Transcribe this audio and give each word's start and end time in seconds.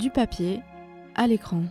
du 0.00 0.08
papier 0.08 0.62
à 1.14 1.26
l'écran. 1.26 1.62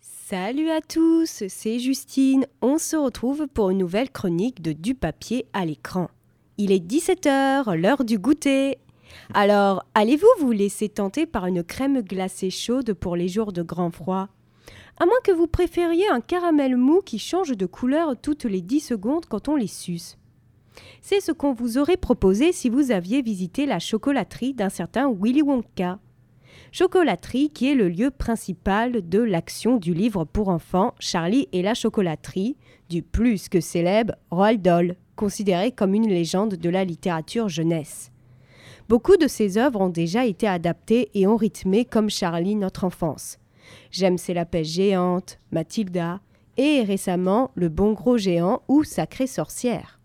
Salut 0.00 0.70
à 0.70 0.80
tous, 0.80 1.42
c'est 1.48 1.80
Justine. 1.80 2.46
On 2.62 2.78
se 2.78 2.94
retrouve 2.94 3.48
pour 3.48 3.70
une 3.70 3.78
nouvelle 3.78 4.10
chronique 4.10 4.62
de 4.62 4.72
Du 4.72 4.94
papier 4.94 5.46
à 5.52 5.66
l'écran. 5.66 6.08
Il 6.58 6.70
est 6.70 6.78
17h, 6.78 7.74
l'heure 7.74 8.04
du 8.04 8.20
goûter. 8.20 8.78
Alors, 9.34 9.84
allez-vous 9.94 10.28
vous 10.38 10.52
laisser 10.52 10.88
tenter 10.88 11.26
par 11.26 11.46
une 11.46 11.64
crème 11.64 12.02
glacée 12.02 12.50
chaude 12.50 12.92
pour 12.92 13.16
les 13.16 13.26
jours 13.26 13.52
de 13.52 13.62
grand 13.62 13.90
froid? 13.90 14.28
À 14.98 15.06
moins 15.06 15.20
que 15.24 15.32
vous 15.32 15.46
préfériez 15.46 16.08
un 16.08 16.20
caramel 16.20 16.76
mou 16.76 17.00
qui 17.04 17.18
change 17.18 17.56
de 17.56 17.66
couleur 17.66 18.20
toutes 18.20 18.44
les 18.44 18.60
10 18.60 18.80
secondes 18.80 19.26
quand 19.26 19.48
on 19.48 19.56
les 19.56 19.66
suce. 19.66 20.18
C'est 21.00 21.20
ce 21.20 21.32
qu'on 21.32 21.52
vous 21.52 21.78
aurait 21.78 21.96
proposé 21.96 22.52
si 22.52 22.68
vous 22.68 22.90
aviez 22.90 23.22
visité 23.22 23.66
la 23.66 23.78
chocolaterie 23.78 24.54
d'un 24.54 24.68
certain 24.68 25.10
Willy 25.10 25.42
Wonka. 25.42 25.98
Chocolaterie 26.72 27.50
qui 27.50 27.70
est 27.70 27.74
le 27.74 27.88
lieu 27.88 28.10
principal 28.10 29.08
de 29.08 29.18
l'action 29.18 29.76
du 29.76 29.92
livre 29.92 30.24
pour 30.24 30.50
enfants 30.50 30.94
Charlie 31.00 31.48
et 31.52 31.62
la 31.62 31.74
chocolaterie 31.74 32.56
du 32.88 33.02
plus 33.02 33.48
que 33.48 33.60
célèbre 33.60 34.14
Roald 34.30 34.62
Dahl, 34.62 34.96
considéré 35.16 35.72
comme 35.72 35.94
une 35.94 36.08
légende 36.08 36.54
de 36.54 36.70
la 36.70 36.84
littérature 36.84 37.48
jeunesse. 37.48 38.12
Beaucoup 38.88 39.16
de 39.16 39.26
ses 39.26 39.58
œuvres 39.58 39.80
ont 39.80 39.88
déjà 39.88 40.26
été 40.26 40.46
adaptées 40.46 41.10
et 41.14 41.26
ont 41.26 41.36
rythmé 41.36 41.84
comme 41.84 42.10
Charlie 42.10 42.56
notre 42.56 42.84
enfance. 42.84 43.39
J'aime 43.90 44.18
c'est 44.18 44.34
la 44.34 44.44
pêche 44.44 44.68
géante, 44.68 45.38
Mathilda, 45.52 46.20
et 46.56 46.82
récemment 46.82 47.50
Le 47.54 47.68
bon 47.68 47.92
gros 47.92 48.18
géant 48.18 48.62
ou 48.68 48.84
Sacrée 48.84 49.26
sorcière. 49.26 50.00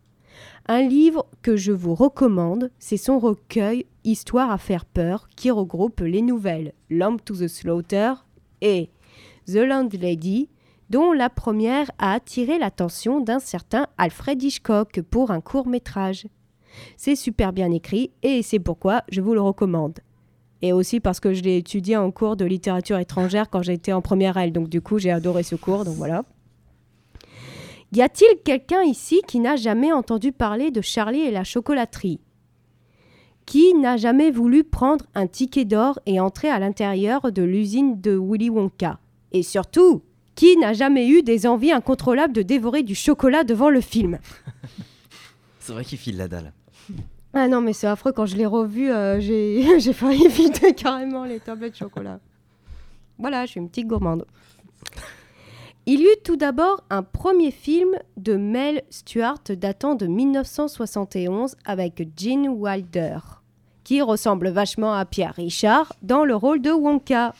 Un 0.67 0.81
livre 0.81 1.27
que 1.41 1.55
je 1.55 1.71
vous 1.71 1.93
recommande, 1.93 2.71
c'est 2.79 2.97
son 2.97 3.19
recueil 3.19 3.85
Histoire 4.03 4.51
à 4.51 4.57
faire 4.57 4.85
peur 4.85 5.27
qui 5.35 5.51
regroupe 5.51 6.01
les 6.01 6.21
nouvelles 6.21 6.73
Lamb 6.89 7.19
to 7.23 7.35
the 7.35 7.47
Slaughter 7.47 8.13
et 8.61 8.89
The 9.47 9.57
Landlady, 9.57 10.49
dont 10.89 11.11
la 11.11 11.29
première 11.29 11.91
a 11.97 12.13
attiré 12.13 12.57
l'attention 12.57 13.19
d'un 13.19 13.39
certain 13.39 13.87
Alfred 13.97 14.41
Hitchcock 14.41 15.01
pour 15.09 15.31
un 15.31 15.41
court 15.41 15.67
métrage. 15.67 16.27
C'est 16.97 17.15
super 17.15 17.53
bien 17.53 17.71
écrit 17.71 18.11
et 18.23 18.41
c'est 18.41 18.59
pourquoi 18.59 19.03
je 19.09 19.21
vous 19.21 19.33
le 19.33 19.41
recommande. 19.41 19.99
Et 20.61 20.73
aussi 20.73 20.99
parce 20.99 21.19
que 21.19 21.33
je 21.33 21.43
l'ai 21.43 21.57
étudié 21.57 21.97
en 21.97 22.11
cours 22.11 22.35
de 22.35 22.45
littérature 22.45 22.97
étrangère 22.97 23.49
quand 23.49 23.61
j'étais 23.61 23.93
en 23.93 24.01
première 24.01 24.37
L, 24.37 24.51
donc 24.51 24.69
du 24.69 24.81
coup 24.81 24.99
j'ai 24.99 25.11
adoré 25.11 25.43
ce 25.43 25.55
cours, 25.55 25.85
donc 25.85 25.95
voilà. 25.95 26.23
Y 27.91 28.01
a-t-il 28.01 28.41
quelqu'un 28.43 28.81
ici 28.81 29.21
qui 29.27 29.39
n'a 29.39 29.55
jamais 29.55 29.93
entendu 29.93 30.31
parler 30.31 30.71
de 30.71 30.81
Charlie 30.81 31.21
et 31.21 31.31
la 31.31 31.43
chocolaterie? 31.43 32.19
Qui 33.45 33.73
n'a 33.75 33.95
jamais 33.95 34.31
voulu 34.31 34.63
prendre 34.63 35.05
un 35.13 35.27
ticket 35.27 35.65
d'or 35.65 35.99
et 36.05 36.19
entrer 36.19 36.49
à 36.49 36.59
l'intérieur 36.59 37.31
de 37.31 37.43
l'usine 37.43 38.01
de 38.01 38.17
Willy 38.17 38.49
Wonka? 38.49 38.99
Et 39.31 39.43
surtout, 39.43 40.01
qui 40.33 40.57
n'a 40.57 40.73
jamais 40.73 41.07
eu 41.07 41.21
des 41.21 41.45
envies 41.45 41.71
incontrôlables 41.71 42.33
de 42.33 42.41
dévorer 42.41 42.83
du 42.83 42.95
chocolat 42.95 43.43
devant 43.43 43.69
le 43.69 43.81
film? 43.81 44.19
C'est 45.59 45.73
vrai 45.73 45.85
qu'il 45.85 45.97
file 45.97 46.17
la 46.17 46.27
dalle. 46.27 46.53
Ah 47.37 47.49
non, 47.49 47.59
mais 47.59 47.73
c'est 47.73 47.87
affreux. 47.87 48.13
Quand 48.13 48.25
je 48.25 48.37
l'ai 48.37 48.45
revu, 48.45 48.89
euh, 48.89 49.19
j'ai 49.19 49.93
failli 49.93 50.27
vider 50.29 50.73
carrément 50.77 51.25
les 51.25 51.41
tablettes 51.41 51.73
de 51.73 51.77
chocolat. 51.77 52.19
Voilà, 53.19 53.45
je 53.45 53.51
suis 53.51 53.59
une 53.59 53.67
petite 53.67 53.87
gourmande. 53.87 54.25
Il 55.85 55.99
y 55.99 56.05
eut 56.05 56.17
tout 56.23 56.37
d'abord 56.37 56.81
un 56.89 57.03
premier 57.03 57.51
film 57.51 57.89
de 58.15 58.37
Mel 58.37 58.83
Stuart 58.89 59.43
datant 59.49 59.95
de 59.95 60.07
1971 60.07 61.57
avec 61.65 62.07
Gene 62.17 62.47
Wilder, 62.47 63.17
qui 63.83 64.01
ressemble 64.01 64.47
vachement 64.47 64.93
à 64.93 65.05
Pierre 65.05 65.35
Richard 65.35 65.93
dans 66.01 66.23
le 66.23 66.35
rôle 66.35 66.61
de 66.61 66.71
Wonka. 66.71 67.33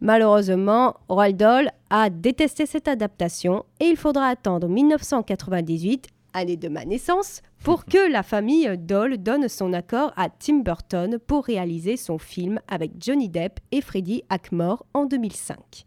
Malheureusement, 0.00 0.94
Roald 1.08 1.70
a 1.90 2.08
détesté 2.08 2.66
cette 2.66 2.88
adaptation 2.88 3.64
et 3.80 3.86
il 3.86 3.96
faudra 3.96 4.28
attendre 4.28 4.68
1998, 4.68 6.08
année 6.34 6.56
de 6.58 6.68
ma 6.68 6.84
naissance, 6.84 7.40
pour 7.62 7.84
que 7.86 8.10
la 8.10 8.22
famille 8.22 8.70
Doll 8.78 9.16
donne 9.18 9.48
son 9.48 9.72
accord 9.72 10.12
à 10.16 10.28
Tim 10.28 10.58
Burton 10.58 11.18
pour 11.26 11.44
réaliser 11.46 11.96
son 11.96 12.18
film 12.18 12.60
avec 12.68 12.92
Johnny 12.98 13.28
Depp 13.28 13.60
et 13.72 13.80
Freddie 13.80 14.22
Hackmore 14.28 14.84
en 14.92 15.06
2005. 15.06 15.86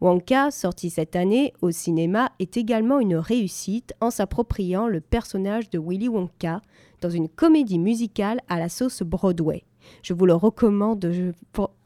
Wonka, 0.00 0.50
sorti 0.50 0.88
cette 0.88 1.14
année 1.14 1.52
au 1.60 1.70
cinéma, 1.70 2.32
est 2.38 2.56
également 2.56 3.00
une 3.00 3.16
réussite 3.16 3.92
en 4.00 4.10
s'appropriant 4.10 4.88
le 4.88 5.00
personnage 5.02 5.68
de 5.68 5.78
Willy 5.78 6.08
Wonka 6.08 6.62
dans 7.02 7.10
une 7.10 7.28
comédie 7.28 7.78
musicale 7.78 8.40
à 8.48 8.58
la 8.58 8.70
sauce 8.70 9.02
Broadway. 9.02 9.62
Je 10.02 10.14
vous 10.14 10.24
le 10.24 10.34
recommande 10.34 11.06
je- 11.12 11.32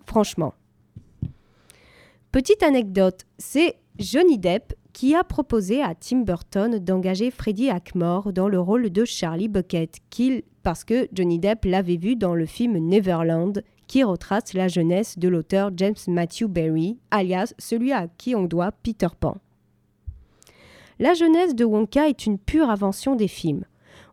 franchement. 0.06 0.54
Petite 2.30 2.62
anecdote, 2.62 3.22
c'est 3.38 3.76
Johnny 3.98 4.38
Depp 4.38 4.74
qui 4.94 5.14
a 5.14 5.24
proposé 5.24 5.82
à 5.82 5.94
Tim 5.94 6.20
Burton 6.20 6.78
d'engager 6.78 7.30
Freddie 7.30 7.68
Hackmore 7.68 8.32
dans 8.32 8.48
le 8.48 8.60
rôle 8.60 8.88
de 8.90 9.04
Charlie 9.04 9.48
Bucket, 9.48 9.98
qu'il, 10.08 10.44
parce 10.62 10.84
que 10.84 11.08
Johnny 11.12 11.38
Depp 11.38 11.64
l'avait 11.66 11.96
vu 11.96 12.16
dans 12.16 12.34
le 12.34 12.46
film 12.46 12.78
Neverland, 12.78 13.62
qui 13.88 14.04
retrace 14.04 14.54
la 14.54 14.68
jeunesse 14.68 15.18
de 15.18 15.28
l'auteur 15.28 15.72
James 15.76 15.96
Matthew 16.06 16.44
Barrie, 16.44 16.96
alias 17.10 17.52
celui 17.58 17.92
à 17.92 18.06
qui 18.16 18.34
on 18.36 18.44
doit 18.44 18.70
Peter 18.70 19.08
Pan. 19.18 19.36
La 21.00 21.12
jeunesse 21.12 21.56
de 21.56 21.64
Wonka 21.64 22.08
est 22.08 22.24
une 22.24 22.38
pure 22.38 22.70
invention 22.70 23.16
des 23.16 23.28
films. 23.28 23.64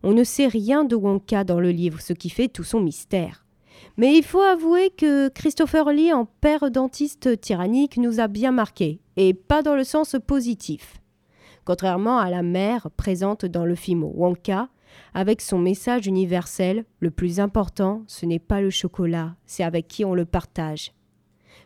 On 0.02 0.12
ne 0.12 0.24
sait 0.24 0.48
rien 0.48 0.84
de 0.84 0.96
Wonka 0.96 1.44
dans 1.44 1.60
le 1.60 1.70
livre, 1.70 2.00
ce 2.00 2.12
qui 2.12 2.28
fait 2.28 2.48
tout 2.48 2.64
son 2.64 2.80
mystère. 2.80 3.46
Mais 3.96 4.16
il 4.16 4.22
faut 4.22 4.40
avouer 4.40 4.90
que 4.90 5.28
Christopher 5.28 5.90
Lee, 5.92 6.12
en 6.12 6.24
père 6.24 6.70
dentiste 6.70 7.40
tyrannique, 7.40 7.98
nous 7.98 8.20
a 8.20 8.28
bien 8.28 8.52
marqué, 8.52 9.00
et 9.16 9.34
pas 9.34 9.62
dans 9.62 9.74
le 9.74 9.84
sens 9.84 10.16
positif. 10.26 10.94
Contrairement 11.64 12.18
à 12.18 12.30
la 12.30 12.42
mère 12.42 12.90
présente 12.96 13.44
dans 13.44 13.64
le 13.64 13.74
film 13.74 14.02
Wonka, 14.02 14.68
avec 15.14 15.40
son 15.40 15.58
message 15.58 16.06
universel, 16.06 16.84
le 17.00 17.10
plus 17.10 17.38
important, 17.38 18.02
ce 18.06 18.26
n'est 18.26 18.38
pas 18.38 18.60
le 18.60 18.70
chocolat, 18.70 19.36
c'est 19.46 19.62
avec 19.62 19.88
qui 19.88 20.04
on 20.04 20.14
le 20.14 20.24
partage. 20.24 20.92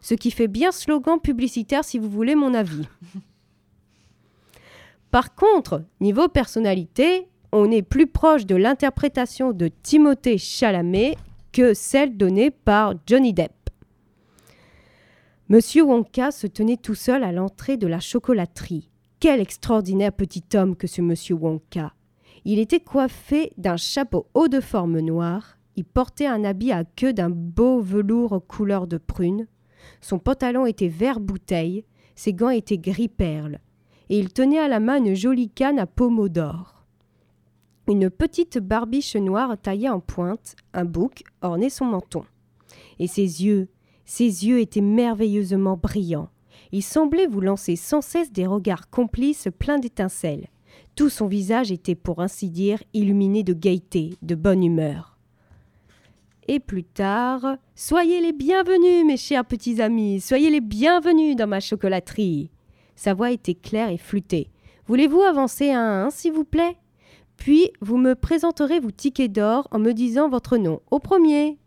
Ce 0.00 0.14
qui 0.14 0.30
fait 0.30 0.48
bien 0.48 0.72
slogan 0.72 1.20
publicitaire 1.20 1.84
si 1.84 1.98
vous 1.98 2.10
voulez 2.10 2.34
mon 2.34 2.54
avis. 2.54 2.82
Par 5.10 5.34
contre, 5.34 5.82
niveau 6.00 6.28
personnalité, 6.28 7.28
on 7.52 7.70
est 7.70 7.82
plus 7.82 8.06
proche 8.06 8.44
de 8.44 8.56
l'interprétation 8.56 9.52
de 9.52 9.68
Timothée 9.68 10.38
Chalamet 10.38 11.16
que 11.56 11.72
celle 11.72 12.18
donnée 12.18 12.50
par 12.50 12.92
Johnny 13.06 13.32
Depp. 13.32 13.70
Monsieur 15.48 15.84
Wonka 15.84 16.30
se 16.30 16.46
tenait 16.46 16.76
tout 16.76 16.94
seul 16.94 17.24
à 17.24 17.32
l'entrée 17.32 17.78
de 17.78 17.86
la 17.86 17.98
chocolaterie. 17.98 18.90
Quel 19.20 19.40
extraordinaire 19.40 20.12
petit 20.12 20.44
homme 20.52 20.76
que 20.76 20.86
ce 20.86 21.00
monsieur 21.00 21.34
Wonka. 21.34 21.94
Il 22.44 22.58
était 22.58 22.80
coiffé 22.80 23.54
d'un 23.56 23.78
chapeau 23.78 24.26
haut 24.34 24.48
de 24.48 24.60
forme 24.60 25.00
noire, 25.00 25.56
il 25.76 25.86
portait 25.86 26.26
un 26.26 26.44
habit 26.44 26.72
à 26.72 26.84
queue 26.84 27.14
d'un 27.14 27.30
beau 27.30 27.80
velours 27.80 28.46
couleur 28.46 28.86
de 28.86 28.98
prune, 28.98 29.46
son 30.02 30.18
pantalon 30.18 30.66
était 30.66 30.88
vert 30.88 31.20
bouteille, 31.20 31.86
ses 32.16 32.34
gants 32.34 32.50
étaient 32.50 32.76
gris 32.76 33.08
perle, 33.08 33.60
et 34.10 34.18
il 34.18 34.30
tenait 34.30 34.58
à 34.58 34.68
la 34.68 34.78
main 34.78 34.98
une 34.98 35.14
jolie 35.14 35.48
canne 35.48 35.78
à 35.78 35.86
pommeau 35.86 36.28
d'or. 36.28 36.75
Une 37.88 38.10
petite 38.10 38.58
barbiche 38.58 39.14
noire 39.14 39.56
taillée 39.56 39.88
en 39.88 40.00
pointe, 40.00 40.56
un 40.74 40.84
bouc, 40.84 41.22
ornait 41.40 41.70
son 41.70 41.84
menton. 41.84 42.24
Et 42.98 43.06
ses 43.06 43.44
yeux, 43.44 43.68
ses 44.04 44.24
yeux 44.24 44.58
étaient 44.58 44.80
merveilleusement 44.80 45.76
brillants. 45.76 46.28
Il 46.72 46.82
semblait 46.82 47.28
vous 47.28 47.40
lancer 47.40 47.76
sans 47.76 48.00
cesse 48.00 48.32
des 48.32 48.46
regards 48.46 48.90
complices 48.90 49.48
pleins 49.56 49.78
d'étincelles. 49.78 50.48
Tout 50.96 51.08
son 51.08 51.28
visage 51.28 51.70
était, 51.70 51.94
pour 51.94 52.20
ainsi 52.20 52.50
dire, 52.50 52.82
illuminé 52.92 53.44
de 53.44 53.52
gaieté, 53.52 54.16
de 54.20 54.34
bonne 54.34 54.64
humeur. 54.64 55.16
Et 56.48 56.58
plus 56.58 56.84
tard, 56.84 57.56
soyez 57.76 58.20
les 58.20 58.32
bienvenus, 58.32 59.04
mes 59.06 59.16
chers 59.16 59.44
petits 59.44 59.80
amis, 59.80 60.20
soyez 60.20 60.50
les 60.50 60.60
bienvenus 60.60 61.36
dans 61.36 61.46
ma 61.46 61.60
chocolaterie. 61.60 62.50
Sa 62.96 63.14
voix 63.14 63.30
était 63.30 63.54
claire 63.54 63.90
et 63.90 63.98
flûtée. 63.98 64.50
Voulez-vous 64.86 65.22
avancer 65.22 65.70
un, 65.70 66.06
un 66.06 66.10
s'il 66.10 66.32
vous 66.32 66.44
plaît? 66.44 66.76
Puis 67.36 67.70
vous 67.80 67.96
me 67.98 68.14
présenterez 68.14 68.80
vos 68.80 68.90
tickets 68.90 69.32
d'or 69.32 69.68
en 69.70 69.78
me 69.78 69.92
disant 69.92 70.28
votre 70.28 70.56
nom. 70.56 70.80
Au 70.90 70.98
premier. 70.98 71.58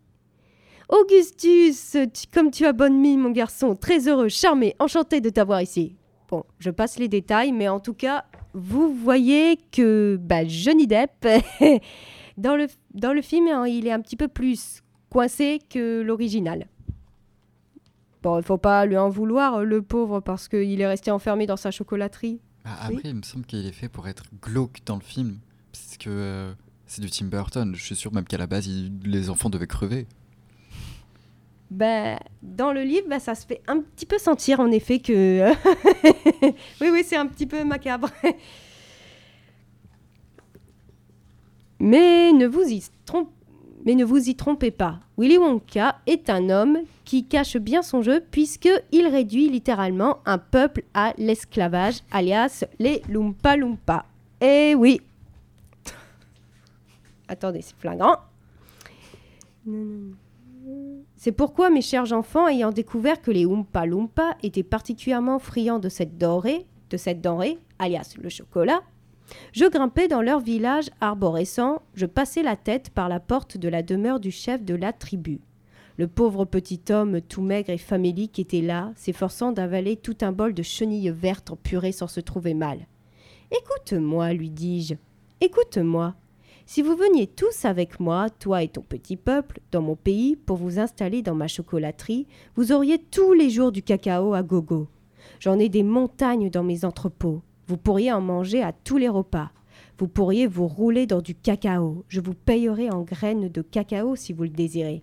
Augustus, 0.89 1.91
tu- 2.13 2.27
comme 2.33 2.49
tu 2.51 2.65
as 2.65 2.73
bonne 2.73 2.99
mine, 2.99 3.19
mon 3.19 3.29
garçon, 3.31 3.75
très 3.75 4.07
heureux, 4.07 4.29
charmé, 4.29 4.75
enchanté 4.79 5.21
de 5.21 5.29
t'avoir 5.29 5.61
ici. 5.61 5.95
Bon, 6.29 6.43
je 6.59 6.71
passe 6.71 6.97
les 6.97 7.07
détails, 7.07 7.51
mais 7.51 7.67
en 7.67 7.79
tout 7.79 7.93
cas, 7.93 8.25
vous 8.53 8.93
voyez 8.93 9.57
que 9.71 10.17
bah, 10.21 10.45
Johnny 10.47 10.87
Depp, 10.87 11.27
dans, 12.37 12.55
le, 12.55 12.67
dans 12.93 13.13
le 13.13 13.21
film, 13.21 13.47
hein, 13.47 13.67
il 13.67 13.85
est 13.85 13.91
un 13.91 14.01
petit 14.01 14.15
peu 14.15 14.27
plus 14.27 14.81
coincé 15.11 15.59
que 15.69 16.01
l'original. 16.01 16.67
Bon, 18.23 18.37
il 18.37 18.43
faut 18.43 18.57
pas 18.57 18.85
lui 18.85 18.97
en 18.97 19.09
vouloir, 19.09 19.63
le 19.63 19.81
pauvre, 19.81 20.19
parce 20.19 20.47
qu'il 20.47 20.81
est 20.81 20.87
resté 20.87 21.09
enfermé 21.11 21.45
dans 21.45 21.55
sa 21.55 21.71
chocolaterie. 21.71 22.41
Bah, 22.65 22.71
après, 22.81 23.01
il 23.05 23.15
me 23.15 23.21
semble 23.21 23.45
qu'il 23.45 23.65
est 23.65 23.71
fait 23.71 23.89
pour 23.89 24.07
être 24.07 24.23
glauque 24.41 24.79
dans 24.85 24.95
le 24.95 25.01
film. 25.01 25.37
Parce 25.71 25.97
que 25.97 26.09
euh, 26.09 26.53
c'est 26.85 27.01
du 27.01 27.09
Tim 27.09 27.25
Burton. 27.27 27.73
Je 27.75 27.83
suis 27.83 27.95
sûr 27.95 28.13
même 28.13 28.25
qu'à 28.25 28.37
la 28.37 28.47
base, 28.47 28.67
les 29.03 29.29
enfants 29.29 29.49
devaient 29.49 29.67
crever. 29.67 30.07
Ben, 31.71 32.17
dans 32.41 32.73
le 32.73 32.81
livre, 32.81 33.07
ben, 33.07 33.19
ça 33.19 33.35
se 33.35 33.45
fait 33.45 33.61
un 33.67 33.79
petit 33.79 34.05
peu 34.07 34.17
sentir 34.17 34.59
en 34.59 34.71
effet 34.71 34.99
que. 34.99 35.51
oui, 36.81 36.89
oui, 36.91 37.03
c'est 37.05 37.15
un 37.17 37.27
petit 37.27 37.45
peu 37.45 37.63
macabre. 37.63 38.09
Mais 41.79 42.33
ne 42.33 42.47
vous 42.47 42.63
y 42.63 42.83
trompe- 43.05 43.31
Mais 43.85 43.95
ne 43.95 44.03
vous 44.03 44.27
y 44.29 44.35
trompez 44.35 44.71
pas. 44.71 44.99
Willy 45.17 45.37
Wonka 45.37 45.99
est 46.07 46.29
un 46.29 46.49
homme 46.49 46.79
qui 47.05 47.25
cache 47.25 47.57
bien 47.57 47.81
son 47.81 48.01
jeu 48.01 48.21
puisqu'il 48.31 49.07
réduit 49.07 49.49
littéralement 49.49 50.19
un 50.25 50.37
peuple 50.37 50.83
à 50.93 51.13
l'esclavage, 51.17 51.99
alias 52.11 52.65
les 52.79 53.01
Loompa 53.09 53.55
Loompa. 53.55 54.05
Eh 54.41 54.75
oui. 54.75 55.01
Attendez, 57.29 57.61
c'est 57.61 57.77
flagrant. 57.77 58.17
C'est 61.15 61.31
pourquoi, 61.31 61.69
mes 61.69 61.81
chers 61.81 62.11
enfants, 62.11 62.47
ayant 62.47 62.71
découvert 62.71 63.21
que 63.21 63.31
les 63.31 63.45
Oompa 63.45 63.85
Loompa 63.85 64.35
étaient 64.43 64.63
particulièrement 64.63 65.39
friands 65.39 65.79
de 65.79 65.89
cette 65.89 66.17
denrée, 66.17 66.65
de 66.89 66.97
cette 66.97 67.21
denrée, 67.21 67.59
alias 67.77 68.15
le 68.19 68.29
chocolat, 68.29 68.81
je 69.53 69.65
grimpais 69.65 70.07
dans 70.07 70.23
leur 70.23 70.39
village 70.39 70.89
arborescent, 71.01 71.83
je 71.93 72.07
passais 72.07 72.41
la 72.41 72.55
tête 72.55 72.89
par 72.89 73.09
la 73.09 73.19
porte 73.19 73.57
de 73.57 73.69
la 73.69 73.83
demeure 73.83 74.19
du 74.19 74.31
chef 74.31 74.63
de 74.63 74.73
la 74.73 74.91
tribu. 74.91 75.39
Le 75.97 76.07
pauvre 76.07 76.45
petit 76.45 76.81
homme 76.89 77.21
tout 77.21 77.41
maigre 77.41 77.69
et 77.69 77.77
famélique 77.77 78.39
était 78.39 78.61
là, 78.61 78.91
s'efforçant 78.95 79.51
d'avaler 79.51 79.97
tout 79.97 80.17
un 80.21 80.31
bol 80.31 80.53
de 80.53 80.63
chenilles 80.63 81.11
vertes 81.11 81.51
en 81.51 81.57
purée 81.57 81.91
sans 81.91 82.07
se 82.07 82.21
trouver 82.21 82.55
mal. 82.55 82.87
Écoute-moi, 83.51 84.33
lui 84.33 84.49
dis-je, 84.49 84.95
écoute-moi. 85.41 86.15
Si 86.71 86.83
vous 86.83 86.95
veniez 86.95 87.25
tous 87.25 87.65
avec 87.65 87.99
moi, 87.99 88.29
toi 88.29 88.61
et 88.61 88.67
ton 88.67 88.83
petit 88.83 89.15
peuple, 89.15 89.59
dans 89.71 89.81
mon 89.81 89.95
pays, 89.95 90.35
pour 90.35 90.55
vous 90.55 90.77
installer 90.77 91.23
dans 91.23 91.33
ma 91.33 91.47
chocolaterie, 91.47 92.27
vous 92.55 92.71
auriez 92.71 92.99
tous 92.99 93.33
les 93.33 93.49
jours 93.49 93.71
du 93.71 93.81
cacao 93.81 94.35
à 94.35 94.43
gogo. 94.43 94.87
J'en 95.39 95.57
ai 95.57 95.67
des 95.67 95.81
montagnes 95.81 96.51
dans 96.51 96.61
mes 96.61 96.85
entrepôts. 96.85 97.41
Vous 97.65 97.77
pourriez 97.77 98.13
en 98.13 98.21
manger 98.21 98.61
à 98.61 98.71
tous 98.71 98.97
les 98.97 99.09
repas. 99.09 99.49
Vous 99.97 100.07
pourriez 100.07 100.45
vous 100.45 100.67
rouler 100.67 101.07
dans 101.07 101.23
du 101.23 101.33
cacao. 101.33 102.05
Je 102.07 102.21
vous 102.21 102.35
payerai 102.35 102.91
en 102.91 103.01
graines 103.01 103.49
de 103.49 103.63
cacao 103.63 104.15
si 104.15 104.31
vous 104.31 104.43
le 104.43 104.49
désirez. 104.49 105.01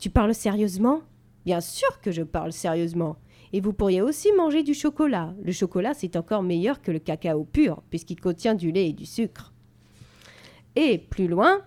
Tu 0.00 0.10
parles 0.10 0.34
sérieusement? 0.34 1.02
Bien 1.46 1.60
sûr 1.60 2.00
que 2.00 2.10
je 2.10 2.24
parle 2.24 2.52
sérieusement. 2.52 3.14
Et 3.52 3.60
vous 3.60 3.72
pourriez 3.72 4.02
aussi 4.02 4.32
manger 4.32 4.64
du 4.64 4.74
chocolat. 4.74 5.36
Le 5.44 5.52
chocolat, 5.52 5.94
c'est 5.94 6.16
encore 6.16 6.42
meilleur 6.42 6.82
que 6.82 6.90
le 6.90 6.98
cacao 6.98 7.44
pur, 7.44 7.80
puisqu'il 7.90 8.20
contient 8.20 8.56
du 8.56 8.72
lait 8.72 8.88
et 8.88 8.92
du 8.92 9.06
sucre. 9.06 9.52
Et 10.76 10.98
plus 10.98 11.26
loin, 11.26 11.62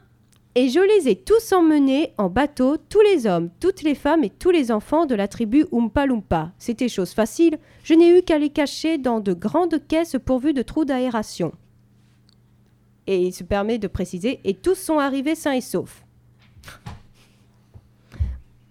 et 0.55 0.69
je 0.69 0.79
les 0.79 1.09
ai 1.09 1.15
tous 1.15 1.51
emmenés 1.51 2.13
en 2.19 2.29
bateau, 2.29 2.77
tous 2.77 3.01
les 3.01 3.25
hommes, 3.25 3.49
toutes 3.59 3.81
les 3.81 3.95
femmes 3.95 4.23
et 4.23 4.29
tous 4.29 4.51
les 4.51 4.71
enfants 4.71 5.07
de 5.07 5.15
la 5.15 5.27
tribu 5.27 5.65
Oompa. 5.71 6.51
C'était 6.59 6.89
chose 6.89 7.11
facile, 7.11 7.57
je 7.83 7.95
n'ai 7.95 8.15
eu 8.17 8.21
qu'à 8.21 8.37
les 8.37 8.49
cacher 8.49 8.99
dans 8.99 9.19
de 9.19 9.33
grandes 9.33 9.81
caisses 9.87 10.15
pourvues 10.23 10.53
de 10.53 10.61
trous 10.61 10.85
d'aération. 10.85 11.53
Et 13.07 13.23
il 13.25 13.33
se 13.33 13.43
permet 13.43 13.79
de 13.79 13.87
préciser, 13.87 14.39
et 14.43 14.53
tous 14.53 14.75
sont 14.75 14.99
arrivés 14.99 15.33
sains 15.35 15.53
et 15.53 15.61
saufs. 15.61 16.05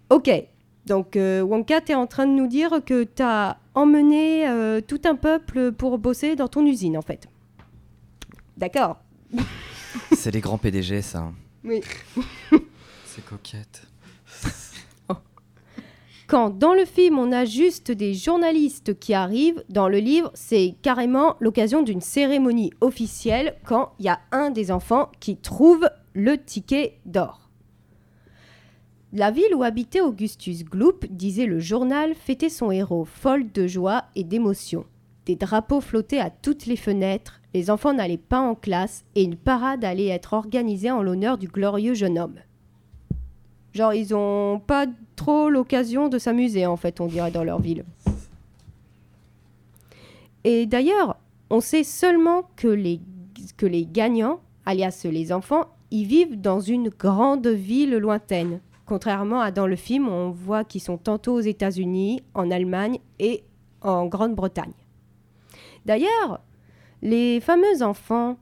Ok, 0.09 0.29
donc 0.85 1.17
euh, 1.17 1.41
Wonka, 1.41 1.81
tu 1.81 1.91
es 1.91 1.95
en 1.95 2.07
train 2.07 2.25
de 2.25 2.31
nous 2.31 2.47
dire 2.47 2.81
que 2.85 3.03
tu 3.03 3.21
as 3.21 3.57
emmené 3.75 4.47
euh, 4.47 4.79
tout 4.79 5.01
un 5.03 5.15
peuple 5.15 5.73
pour 5.73 5.97
bosser 5.97 6.37
dans 6.37 6.47
ton 6.47 6.65
usine, 6.65 6.97
en 6.97 7.01
fait. 7.01 7.27
D'accord. 8.55 8.99
C'est 10.13 10.31
les 10.31 10.41
grands 10.41 10.57
PDG, 10.57 11.01
ça. 11.01 11.31
Oui. 11.63 11.81
C'est 13.05 13.25
coquette. 13.25 13.83
Quand 16.27 16.49
dans 16.49 16.73
le 16.73 16.85
film 16.85 17.19
on 17.19 17.31
a 17.31 17.45
juste 17.45 17.91
des 17.91 18.13
journalistes 18.13 18.97
qui 18.97 19.13
arrivent, 19.13 19.63
dans 19.69 19.87
le 19.87 19.99
livre 19.99 20.31
c'est 20.33 20.75
carrément 20.81 21.35
l'occasion 21.39 21.83
d'une 21.83 22.01
cérémonie 22.01 22.71
officielle 22.81 23.57
quand 23.65 23.93
il 23.99 24.05
y 24.05 24.09
a 24.09 24.19
un 24.31 24.49
des 24.49 24.71
enfants 24.71 25.11
qui 25.19 25.37
trouve 25.37 25.87
le 26.13 26.43
ticket 26.43 26.97
d'or. 27.05 27.43
La 29.11 29.29
ville 29.29 29.53
où 29.53 29.61
habitait 29.61 30.01
Augustus 30.01 30.65
Gloop, 30.65 31.05
disait 31.07 31.45
le 31.45 31.59
journal, 31.59 32.15
fêtait 32.15 32.49
son 32.49 32.71
héros, 32.71 33.05
folle 33.05 33.51
de 33.51 33.67
joie 33.67 34.05
et 34.15 34.23
d'émotion. 34.23 34.85
Des 35.25 35.35
drapeaux 35.35 35.79
flottaient 35.79 36.19
à 36.19 36.29
toutes 36.29 36.65
les 36.65 36.75
fenêtres, 36.75 37.39
les 37.53 37.69
enfants 37.69 37.93
n'allaient 37.93 38.17
pas 38.17 38.41
en 38.41 38.55
classe 38.55 39.05
et 39.15 39.23
une 39.23 39.37
parade 39.37 39.85
allait 39.85 40.07
être 40.07 40.33
organisée 40.33 40.91
en 40.91 41.01
l'honneur 41.01 41.37
du 41.37 41.47
glorieux 41.47 41.93
jeune 41.93 42.19
homme. 42.19 42.39
Genre, 43.73 43.93
ils 43.93 44.13
ont 44.13 44.59
pas 44.59 44.85
trop 45.15 45.49
l'occasion 45.49 46.09
de 46.09 46.17
s'amuser, 46.17 46.65
en 46.65 46.75
fait, 46.75 46.99
on 46.99 47.07
dirait, 47.07 47.31
dans 47.31 47.43
leur 47.43 47.59
ville. 47.59 47.85
Et 50.43 50.65
d'ailleurs, 50.65 51.17
on 51.49 51.61
sait 51.61 51.83
seulement 51.83 52.43
que 52.55 52.67
les, 52.67 52.99
que 53.55 53.65
les 53.65 53.85
gagnants, 53.85 54.41
alias 54.65 55.05
les 55.05 55.31
enfants, 55.31 55.67
ils 55.89 56.05
vivent 56.05 56.39
dans 56.39 56.59
une 56.59 56.89
grande 56.89 57.47
ville 57.47 57.95
lointaine. 57.95 58.59
Contrairement 58.85 59.39
à 59.39 59.51
dans 59.51 59.67
le 59.67 59.77
film, 59.77 60.09
on 60.09 60.31
voit 60.31 60.65
qu'ils 60.65 60.81
sont 60.81 60.97
tantôt 60.97 61.33
aux 61.33 61.39
États-Unis, 61.39 62.21
en 62.33 62.51
Allemagne 62.51 62.99
et 63.19 63.43
en 63.81 64.05
Grande-Bretagne. 64.05 64.73
D'ailleurs, 65.85 66.41
les 67.01 67.39
fameux 67.39 67.81
enfants, 67.81 68.37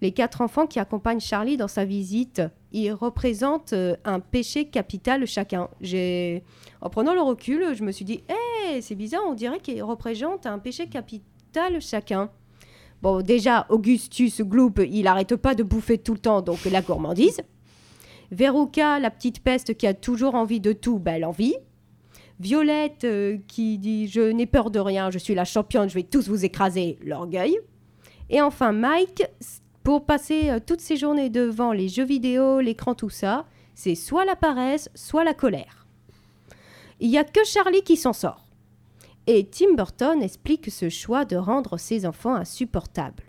les 0.00 0.12
quatre 0.12 0.40
enfants 0.40 0.66
qui 0.66 0.78
accompagnent 0.78 1.20
Charlie 1.20 1.56
dans 1.56 1.68
sa 1.68 1.84
visite, 1.84 2.42
ils 2.72 2.92
représentent 2.92 3.72
euh, 3.72 3.96
un 4.04 4.20
péché 4.20 4.66
capital 4.66 5.26
chacun. 5.26 5.68
En 6.80 6.90
prenant 6.90 7.14
le 7.14 7.22
recul, 7.22 7.74
je 7.74 7.82
me 7.82 7.92
suis 7.92 8.04
dit, 8.04 8.22
hé, 8.28 8.80
c'est 8.80 8.94
bizarre, 8.94 9.22
on 9.26 9.34
dirait 9.34 9.60
qu'ils 9.60 9.82
représentent 9.82 10.46
un 10.46 10.58
péché 10.58 10.88
capital 10.88 11.80
chacun. 11.80 12.30
Bon, 13.02 13.22
déjà, 13.22 13.66
Augustus 13.68 14.40
Gloop, 14.40 14.80
il 14.88 15.06
arrête 15.06 15.36
pas 15.36 15.54
de 15.54 15.62
bouffer 15.62 15.98
tout 15.98 16.14
le 16.14 16.18
temps, 16.18 16.42
donc 16.42 16.64
la 16.64 16.82
gourmandise. 16.82 17.42
Veruca, 18.30 18.98
la 18.98 19.10
petite 19.10 19.40
peste 19.40 19.76
qui 19.76 19.86
a 19.86 19.94
toujours 19.94 20.34
envie 20.34 20.60
de 20.60 20.72
tout, 20.72 20.98
ben, 20.98 21.14
elle 21.14 21.24
en 21.24 21.30
vit. 21.30 21.54
Violette, 22.40 23.04
euh, 23.04 23.38
qui 23.46 23.78
dit 23.78 24.08
Je 24.08 24.20
n'ai 24.20 24.46
peur 24.46 24.70
de 24.70 24.80
rien, 24.80 25.10
je 25.10 25.18
suis 25.18 25.34
la 25.34 25.44
championne, 25.44 25.88
je 25.88 25.94
vais 25.94 26.02
tous 26.02 26.28
vous 26.28 26.44
écraser, 26.44 26.98
l'orgueil. 27.02 27.58
Et 28.30 28.40
enfin, 28.40 28.72
Mike, 28.72 29.24
pour 29.82 30.04
passer 30.04 30.50
euh, 30.50 30.58
toutes 30.64 30.80
ses 30.80 30.96
journées 30.96 31.30
devant 31.30 31.72
les 31.72 31.88
jeux 31.88 32.04
vidéo, 32.04 32.60
l'écran, 32.60 32.94
tout 32.94 33.10
ça, 33.10 33.46
c'est 33.74 33.94
soit 33.94 34.24
la 34.24 34.36
paresse, 34.36 34.88
soit 34.94 35.24
la 35.24 35.34
colère. 35.34 35.86
Il 37.00 37.10
n'y 37.10 37.18
a 37.18 37.24
que 37.24 37.44
Charlie 37.44 37.82
qui 37.82 37.96
s'en 37.96 38.12
sort. 38.12 38.46
Et 39.26 39.46
Tim 39.46 39.74
Burton 39.74 40.22
explique 40.22 40.70
ce 40.70 40.88
choix 40.88 41.24
de 41.24 41.36
rendre 41.36 41.78
ses 41.78 42.06
enfants 42.06 42.34
insupportables. 42.34 43.24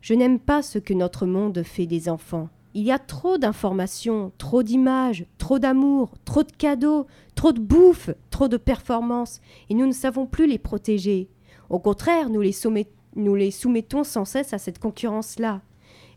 Je 0.00 0.14
n'aime 0.14 0.40
pas 0.40 0.62
ce 0.62 0.78
que 0.78 0.94
notre 0.94 1.26
monde 1.26 1.62
fait 1.62 1.86
des 1.86 2.08
enfants. 2.08 2.48
Il 2.72 2.84
y 2.84 2.92
a 2.92 3.00
trop 3.00 3.36
d'informations, 3.36 4.30
trop 4.38 4.62
d'images, 4.62 5.26
trop 5.38 5.58
d'amour, 5.58 6.14
trop 6.24 6.44
de 6.44 6.52
cadeaux, 6.52 7.08
trop 7.34 7.52
de 7.52 7.58
bouffe, 7.58 8.10
trop 8.30 8.46
de 8.46 8.56
performances, 8.56 9.40
et 9.68 9.74
nous 9.74 9.86
ne 9.86 9.92
savons 9.92 10.26
plus 10.26 10.46
les 10.46 10.58
protéger. 10.58 11.28
Au 11.68 11.80
contraire, 11.80 12.30
nous 12.30 12.40
les, 12.40 13.50
soumettons 13.50 14.04
sans 14.04 14.24
cesse 14.24 14.52
à 14.52 14.58
cette 14.58 14.78
concurrence-là. 14.78 15.62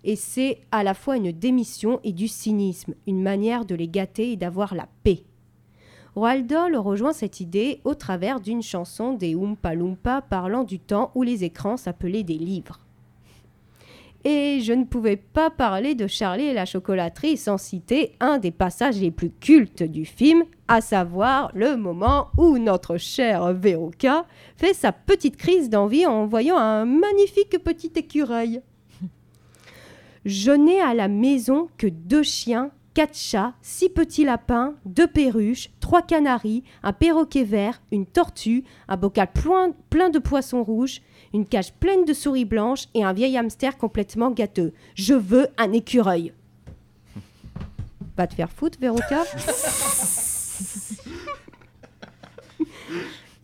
Et 0.03 0.15
c'est 0.15 0.60
à 0.72 0.83
la 0.83 0.93
fois 0.93 1.17
une 1.17 1.31
démission 1.31 2.00
et 2.03 2.12
du 2.12 2.27
cynisme, 2.27 2.93
une 3.07 3.24
manière 3.24 3.65
de 3.65 3.74
les 3.74 3.88
gâter 3.88 4.33
et 4.33 4.38
d'avoir 4.38 4.75
la 4.75 4.88
paix. 5.03 5.24
Roald 6.15 6.45
Dahl 6.45 6.75
rejoint 6.75 7.13
cette 7.13 7.39
idée 7.39 7.81
au 7.83 7.95
travers 7.95 8.39
d'une 8.39 8.62
chanson 8.62 9.13
des 9.13 9.33
Oompa 9.33 9.74
Loompa 9.74 10.22
parlant 10.22 10.63
du 10.63 10.77
temps 10.77 11.10
où 11.15 11.24
les 11.24 11.43
écrans 11.43 11.77
s'appelaient 11.77 12.24
des 12.24 12.38
livres. 12.38 12.79
Et 14.25 14.62
je 14.62 14.72
ne 14.72 14.86
pouvais 14.86 15.18
pas 15.18 15.50
parler 15.50 15.96
de 15.96 16.08
Charlie 16.08 16.46
et 16.46 16.53
la 16.53 16.65
chocolaterie 16.65 17.36
sans 17.36 17.58
citer 17.58 18.15
un 18.22 18.38
des 18.38 18.51
passages 18.51 19.00
les 19.00 19.12
plus 19.12 19.32
cultes 19.32 19.84
du 19.84 20.06
film, 20.06 20.44
à 20.70 20.80
savoir 20.80 21.51
le 21.53 21.75
moment 21.75 22.30
où 22.38 22.58
notre 22.58 22.96
chère 22.98 23.53
Veruca 23.53 24.25
fait 24.56 24.74
sa 24.74 24.94
petite 24.94 25.36
crise 25.36 25.70
d'envie 25.70 26.06
en 26.06 26.25
voyant 26.25 26.58
un 26.58 26.86
magnifique 26.86 27.62
petit 27.63 27.92
écureuil. 27.96 28.62
Je 30.24 30.51
n'ai 30.51 30.80
à 30.80 30.94
la 30.94 31.10
maison 31.10 31.68
que 31.77 31.88
deux 31.88 32.24
chiens, 32.24 32.72
quatre 32.94 33.18
chats, 33.18 33.53
six 33.62 33.89
petits 33.89 34.24
lapins, 34.24 34.75
deux 34.86 35.08
perruches, 35.08 35.70
trois 35.82 36.01
canaris, 36.01 36.63
un 36.82 36.94
perroquet 36.94 37.44
vert, 37.44 37.82
une 37.92 38.06
tortue, 38.06 38.63
un 38.88 38.96
bocal 38.96 39.30
plein, 39.34 39.72
plein 39.89 40.10
de 40.10 40.20
poissons 40.20 40.63
rouges, 40.63 41.01
une 41.33 41.45
cage 41.45 41.73
pleine 41.73 42.05
de 42.05 42.13
souris 42.13 42.45
blanches 42.45 42.87
et 42.93 43.03
un 43.03 43.13
vieil 43.13 43.37
hamster 43.37 43.77
complètement 43.77 44.31
gâteux. 44.31 44.73
Je 44.95 45.13
veux 45.13 45.47
un 45.57 45.71
écureuil. 45.73 46.33
Va 48.17 48.27
te 48.27 48.35
faire 48.35 48.51
foutre, 48.51 48.79
Véroca 48.79 49.23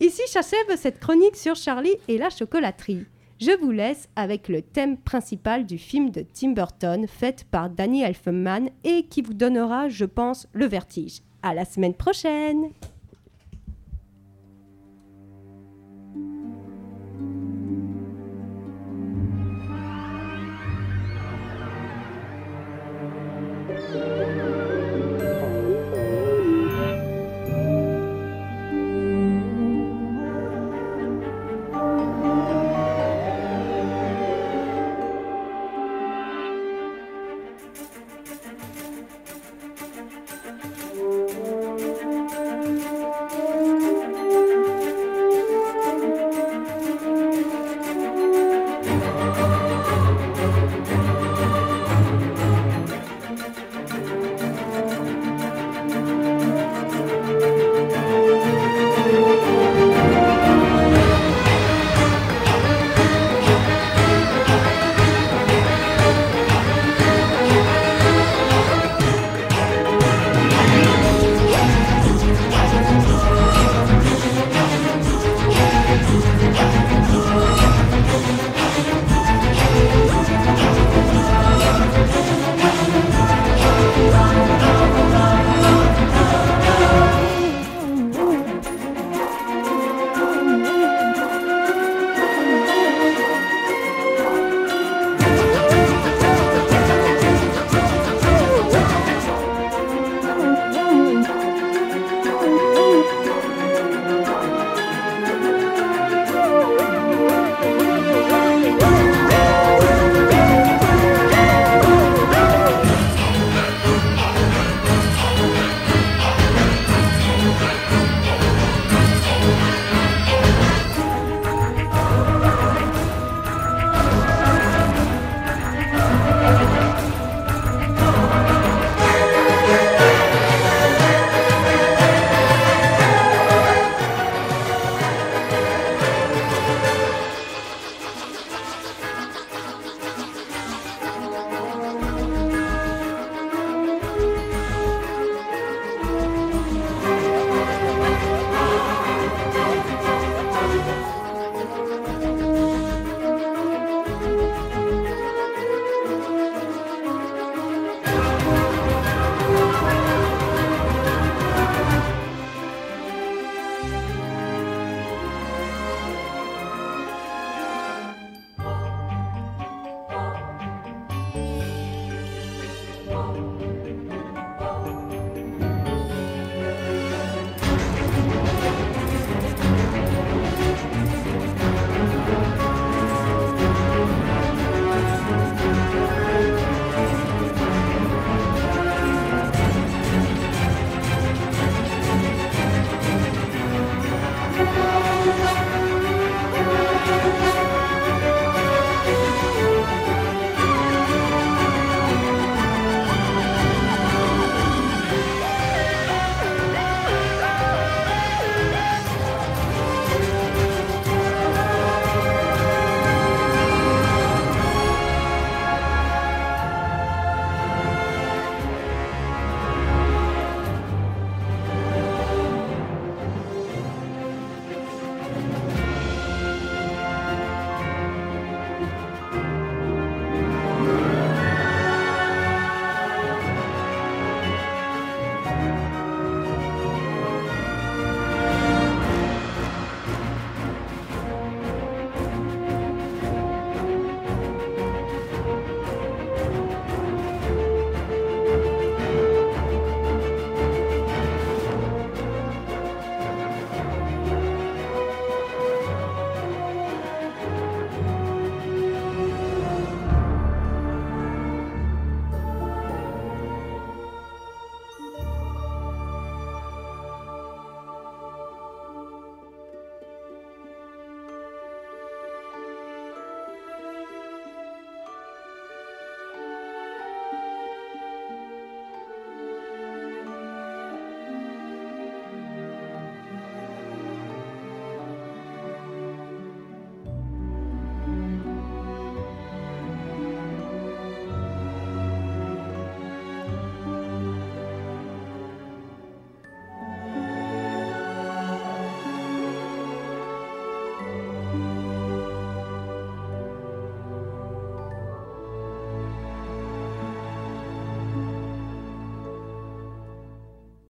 Ainsi 0.02 0.22
s'achève 0.26 0.76
cette 0.76 1.00
chronique 1.00 1.36
sur 1.36 1.56
Charlie 1.56 1.96
et 2.08 2.18
la 2.18 2.30
chocolaterie. 2.30 3.04
Je 3.40 3.58
vous 3.58 3.70
laisse 3.70 4.08
avec 4.16 4.48
le 4.48 4.60
thème 4.60 4.98
principal 4.98 5.64
du 5.64 5.78
film 5.78 6.10
de 6.10 6.20
Tim 6.20 6.50
Burton, 6.50 7.06
fait 7.08 7.44
par 7.50 7.70
Danny 7.70 8.02
Elfman 8.02 8.68
et 8.84 9.04
qui 9.04 9.22
vous 9.22 9.32
donnera, 9.32 9.88
je 9.88 10.04
pense, 10.04 10.46
le 10.52 10.66
vertige. 10.66 11.22
À 11.42 11.54
la 11.54 11.64
semaine 11.64 11.94
prochaine! 11.94 12.70